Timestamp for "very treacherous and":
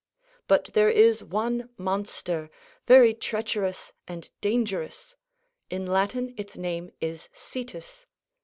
2.87-4.31